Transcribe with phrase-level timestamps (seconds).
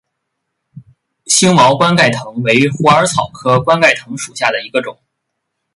[1.27, 4.99] 星毛冠盖藤为虎耳草科冠盖藤属下的一个种。